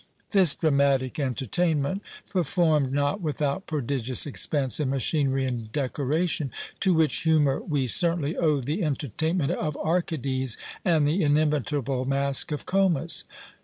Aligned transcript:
"This 0.31 0.55
dramatic 0.55 1.19
entertainment, 1.19 2.01
performed 2.27 2.91
not 2.91 3.21
without 3.21 3.67
prodigious 3.67 4.25
expense 4.25 4.79
in 4.79 4.89
machinery 4.89 5.45
and 5.45 5.71
decoration, 5.71 6.49
to 6.79 6.95
which 6.95 7.17
humour 7.17 7.61
we 7.61 7.85
certainly 7.85 8.35
owe 8.35 8.61
the 8.61 8.83
entertainment 8.83 9.51
of 9.51 9.77
'Arcades,' 9.77 10.57
and 10.83 11.05
the 11.05 11.21
inimitable 11.21 12.05
Mask 12.05 12.51
of 12.51 12.65
'Comus.'" 12.65 13.25